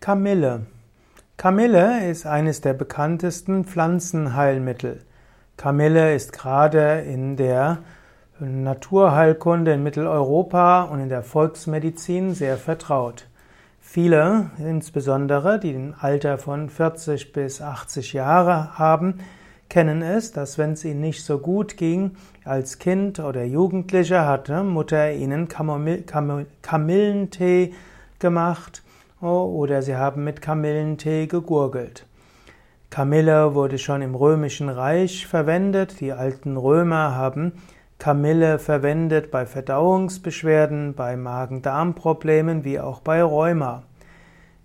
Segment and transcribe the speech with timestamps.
[0.00, 0.64] Kamille.
[1.36, 5.02] Kamille ist eines der bekanntesten Pflanzenheilmittel.
[5.56, 7.78] Kamille ist gerade in der
[8.38, 13.26] Naturheilkunde in Mitteleuropa und in der Volksmedizin sehr vertraut.
[13.80, 19.18] Viele, insbesondere die ein Alter von 40 bis 80 Jahre haben,
[19.68, 22.12] kennen es, dass wenn es ihnen nicht so gut ging,
[22.44, 25.48] als Kind oder Jugendlicher hatte Mutter ihnen
[26.62, 27.74] Kamillentee
[28.20, 28.82] gemacht
[29.20, 32.06] oder sie haben mit Kamillentee gegurgelt.
[32.90, 36.00] Kamille wurde schon im römischen Reich verwendet.
[36.00, 37.52] Die alten Römer haben
[37.98, 43.82] Kamille verwendet bei Verdauungsbeschwerden, bei Magen-Darm-Problemen wie auch bei Rheuma.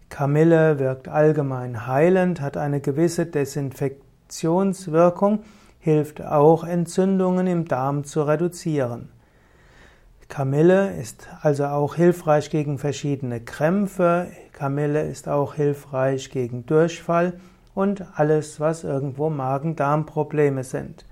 [0.09, 5.39] Kamille wirkt allgemein heilend, hat eine gewisse Desinfektionswirkung,
[5.79, 9.09] hilft auch Entzündungen im Darm zu reduzieren.
[10.33, 14.31] Kamille ist also auch hilfreich gegen verschiedene Krämpfe.
[14.51, 17.33] Kamille ist auch hilfreich gegen Durchfall
[17.75, 21.05] und alles, was irgendwo Magen-Darm-Probleme sind.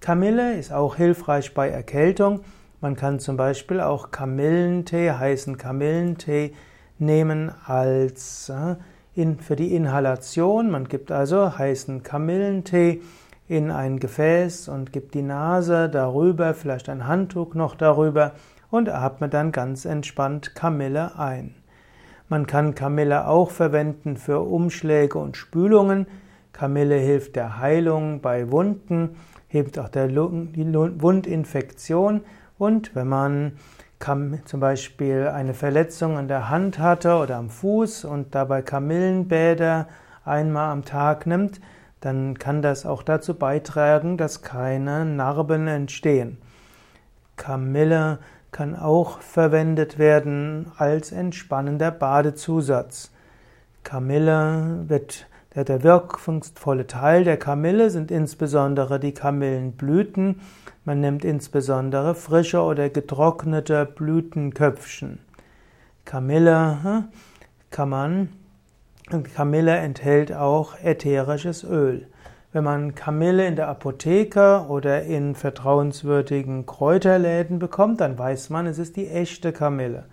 [0.00, 2.40] Kamille ist auch hilfreich bei Erkältung.
[2.80, 6.54] Man kann zum Beispiel auch Kamillentee, heißen Kamillentee,
[6.98, 8.76] nehmen als äh,
[9.14, 10.70] in, für die Inhalation.
[10.70, 13.02] Man gibt also heißen Kamillentee
[13.48, 18.32] in ein Gefäß und gibt die Nase darüber, vielleicht ein Handtuch noch darüber
[18.70, 21.54] und atmet dann ganz entspannt Kamille ein.
[22.28, 26.06] Man kann Kamille auch verwenden für Umschläge und Spülungen.
[26.52, 32.22] Kamille hilft der Heilung bei Wunden, hilft auch der Wundinfektion
[32.58, 33.52] und wenn man
[34.44, 39.88] zum Beispiel eine Verletzung an der Hand hatte oder am Fuß und dabei Kamillenbäder
[40.24, 41.60] einmal am Tag nimmt,
[42.06, 46.38] dann kann das auch dazu beitragen, dass keine Narben entstehen.
[47.34, 48.20] Kamille
[48.52, 53.10] kann auch verwendet werden als entspannender Badezusatz.
[53.82, 60.40] Kamille wird der, der wirkungsvolle Teil der Kamille sind insbesondere die Kamillenblüten.
[60.84, 65.18] Man nimmt insbesondere frische oder getrocknete Blütenköpfchen.
[66.04, 67.04] Kamille hm,
[67.70, 68.28] kann man
[69.08, 72.08] Kamille enthält auch ätherisches Öl.
[72.52, 78.78] Wenn man Kamille in der Apotheke oder in vertrauenswürdigen Kräuterläden bekommt, dann weiß man, es
[78.78, 80.06] ist die echte Kamille.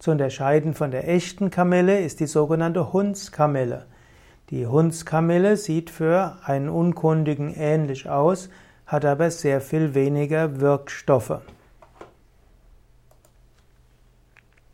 [0.00, 3.86] Zu unterscheiden von der echten Kamille ist die sogenannte Hundskamille.
[4.50, 8.50] Die Hundskamille sieht für einen Unkundigen ähnlich aus,
[8.84, 11.40] hat aber sehr viel weniger Wirkstoffe.